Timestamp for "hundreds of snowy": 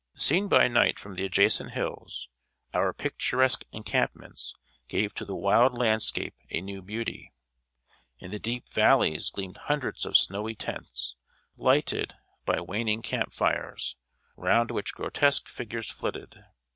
9.57-10.55